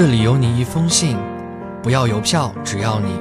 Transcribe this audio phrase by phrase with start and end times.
[0.00, 1.14] 这里有你一封信，
[1.82, 3.20] 不要邮票，只要你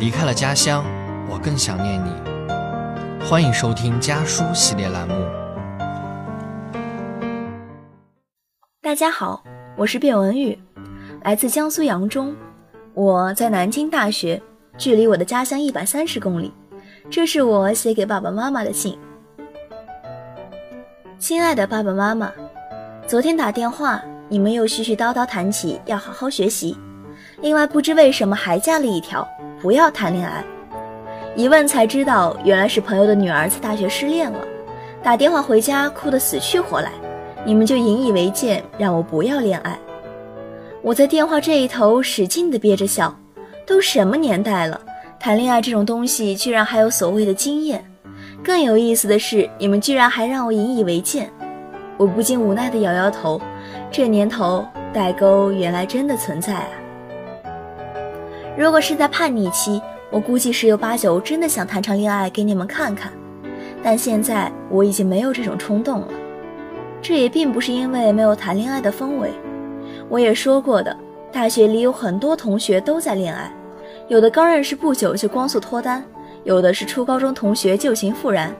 [0.00, 0.82] 离开了家乡，
[1.28, 2.10] 我更想念你。
[3.28, 5.14] 欢迎收听家书系列栏目。
[8.80, 9.44] 大家好，
[9.76, 10.58] 我是卞文宇，
[11.20, 12.34] 来自江苏扬中，
[12.94, 14.40] 我在南京大学，
[14.78, 16.50] 距离我的家乡一百三十公里。
[17.10, 18.98] 这是我写给爸爸妈妈的信。
[21.18, 22.32] 亲爱的爸爸妈妈，
[23.06, 24.02] 昨天打电话。
[24.28, 26.76] 你们又絮絮叨叨谈起要好好学习，
[27.40, 29.26] 另外不知为什么还加了一条
[29.60, 30.44] 不要谈恋爱。
[31.34, 34.38] 一问才知道，原来是朋友的女儿在大学失恋了，
[35.02, 36.92] 打电话回家哭得死去活来，
[37.44, 39.78] 你们就引以为戒，让我不要恋爱。
[40.82, 43.16] 我在电话这一头使劲地憋着笑，
[43.66, 44.80] 都什么年代了，
[45.18, 47.84] 谈恋爱这种东西居然还有所谓的经验。
[48.44, 51.28] 更有意思的是，你们居然还让我引以为戒，
[51.98, 53.38] 我不禁无奈地摇摇头。
[53.90, 56.70] 这年头，代沟原来真的存在啊！
[58.56, 63.12] 如果是在叛逆期，我估计十有八九真的想谈场恋爱给你们看看。
[63.82, 66.08] 但现在我已经没有这种冲动了。
[67.00, 69.30] 这也并不是因为没有谈恋爱的氛围。
[70.08, 70.96] 我也说过的，
[71.30, 73.52] 大学里有很多同学都在恋爱，
[74.08, 76.02] 有的刚认识不久就光速脱单，
[76.44, 78.54] 有的是初高中同学旧情复燃，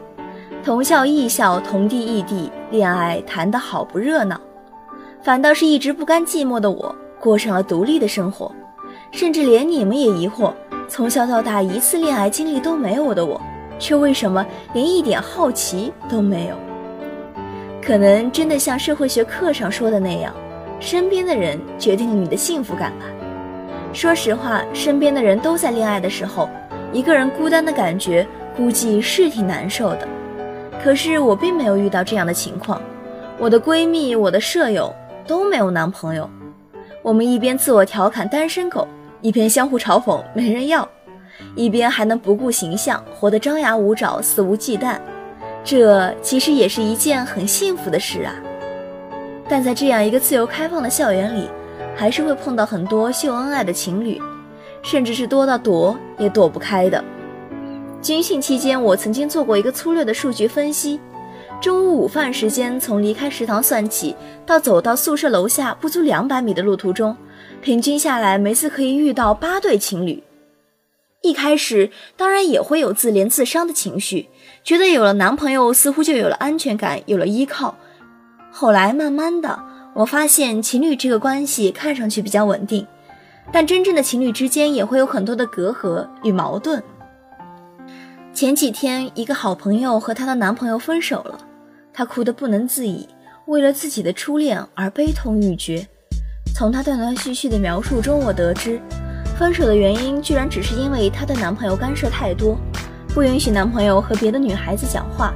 [0.62, 4.40] 同校异校，同地异地，恋爱谈得好不热闹。
[5.22, 8.50] 反倒是一直不甘寂寞的我，过上了独立的生活，
[9.10, 10.52] 甚至连你们也疑惑，
[10.88, 13.40] 从小到大一次恋爱经历都没有的我，
[13.78, 16.56] 却为什么连一点好奇都没有？
[17.82, 20.32] 可能真的像社会学课上说的那样，
[20.78, 23.06] 身边的人决定了你的幸福感吧。
[23.92, 26.48] 说实话，身边的人都在恋爱的时候，
[26.92, 30.06] 一个人孤单的感觉估计是挺难受的。
[30.82, 32.80] 可是我并没有遇到这样的情况，
[33.38, 34.94] 我的闺蜜，我的舍友。
[35.26, 36.26] 都没有男朋友，
[37.02, 38.88] 我们一边自我调侃单身狗，
[39.20, 40.88] 一边相互嘲讽没人要，
[41.54, 44.96] 一边还能不顾形象，活得张牙舞爪、肆无忌惮，
[45.62, 48.32] 这其实也是一件很幸福的事啊。
[49.50, 51.46] 但在这样一个自由开放的校园里，
[51.94, 54.18] 还是会碰到很多秀恩爱的情侣，
[54.82, 57.04] 甚至是多到躲也躲不开的。
[58.00, 61.00] 军训期间，我曾经做过一个粗略的数据分析。
[61.60, 64.14] 中午午饭时间，从离开食堂算起，
[64.46, 67.16] 到走到宿舍楼下不足两百米的路途中，
[67.60, 70.22] 平均下来每次可以遇到八对情侣。
[71.22, 74.28] 一开始当然也会有自怜自伤的情绪，
[74.62, 77.76] 觉得有了男朋友似乎就有了安全感，有了依靠。
[78.52, 79.58] 后来慢慢的，
[79.94, 82.86] 我发现情侣这个关系看上去比较稳定，
[83.50, 86.80] 但真正的情侣之间也会有很多的隔阂与矛盾。
[88.38, 91.36] 前几天，一个好朋友和她的男朋友分手了。
[91.92, 93.08] 她哭得不能自已，
[93.46, 95.84] 为了自己的初恋而悲痛欲绝。
[96.54, 98.80] 从她断断续续的描述中，我得知，
[99.36, 102.56] 分手的原因居然只是因为她的男朋友干涉太多，
[103.08, 105.34] 不允许男朋友和别的女孩子讲话，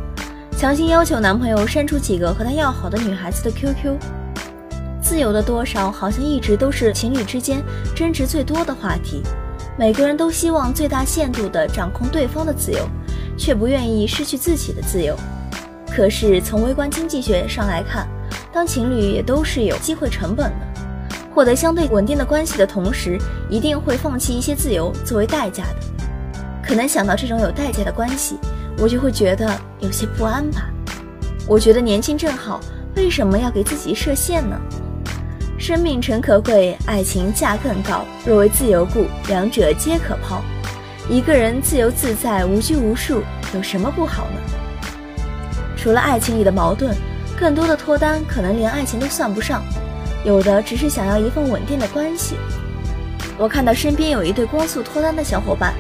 [0.56, 3.98] 强行要求男朋友删除几个和她要好的女孩子的 QQ。
[5.02, 7.64] 自由的多少，好像一直都是情侣之间
[7.96, 9.24] 争执最多的话题。
[9.78, 12.86] 每个人都希望最大限度地掌控对方的自由，
[13.38, 15.16] 却不愿意失去自己的自由。
[15.90, 18.06] 可是从微观经济学上来看，
[18.52, 20.66] 当情侣也都是有机会成本的，
[21.34, 23.18] 获得相对稳定的关系的同时，
[23.48, 25.76] 一定会放弃一些自由作为代价的。
[26.62, 28.36] 可能想到这种有代价的关系，
[28.78, 29.50] 我就会觉得
[29.80, 30.70] 有些不安吧。
[31.48, 32.60] 我觉得年轻正好，
[32.94, 34.56] 为什么要给自己设限呢？
[35.58, 38.04] 生命诚可贵，爱情价更高。
[38.26, 40.42] 若为自由故，两者皆可抛。
[41.08, 43.22] 一个人自由自在、无拘无束，
[43.54, 44.40] 有什么不好呢？
[45.76, 46.96] 除了爱情里的矛盾，
[47.38, 49.62] 更多的脱单可能连爱情都算不上，
[50.24, 52.36] 有的只是想要一份稳定的关系。
[53.38, 55.74] 我看到身边有一对光速脱单的小伙伴，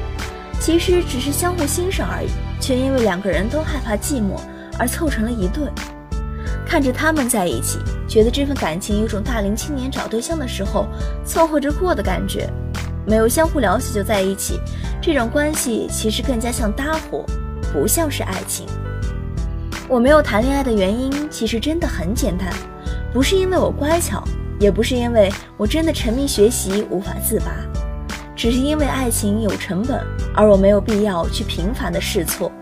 [0.60, 2.28] 其实只是相互欣赏而已，
[2.60, 4.40] 却因为两个人都害怕寂寞
[4.78, 5.64] 而凑成了一对。
[6.66, 7.78] 看着他们在一起，
[8.12, 10.86] 觉得这份感情有种大龄青年找对象的时候
[11.24, 12.46] 凑合着过的感觉，
[13.06, 14.60] 没有相互了解就在一起，
[15.00, 17.24] 这种关系其实更加像搭伙，
[17.72, 18.66] 不像是爱情。
[19.88, 22.52] 我没有谈恋爱的原因其实真的很简单，
[23.14, 24.22] 不是因为我乖巧，
[24.60, 27.46] 也不是因为我真的沉迷学习无法自拔，
[28.36, 29.98] 只是因为爱情有成本，
[30.34, 32.52] 而我没有必要去频繁的试错。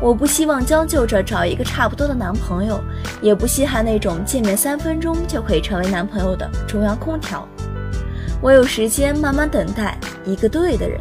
[0.00, 2.80] 我不希望将就着找一个差不多的男朋友，
[3.22, 7.46] 也不稀罕那种见面三分钟就可以成为男朋友的中央空调。
[8.40, 11.00] 我有时间慢慢等待一个对的人。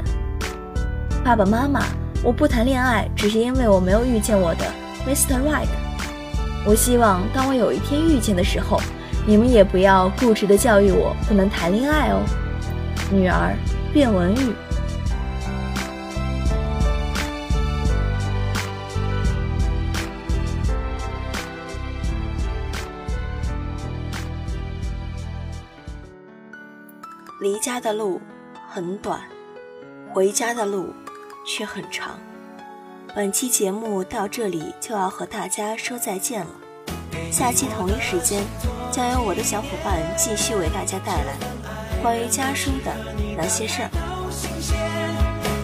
[1.24, 1.86] 爸爸妈妈，
[2.24, 4.66] 我不谈恋爱，只是因为我没有遇见我的。
[5.08, 5.40] Mr.
[5.42, 5.68] Right，
[6.66, 8.82] 我希望当我有一天遇见的时候，
[9.26, 12.20] 你们也不要固执的教育我不能谈恋爱哦。
[13.12, 13.56] 女儿，
[13.94, 14.54] 卞文玉。
[27.40, 28.20] 离家的路
[28.70, 29.22] 很短，
[30.12, 30.94] 回家的路
[31.48, 32.20] 却很长。
[33.16, 36.52] 本期节目到这里就要和大家说再见了。
[37.32, 38.44] 下期同一时间，
[38.92, 41.38] 将由我的小伙伴继续为大家带来
[42.02, 42.94] 关于家书的
[43.38, 43.90] 那些事儿。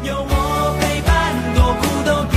[0.02, 2.35] 有我陪伴，多苦都。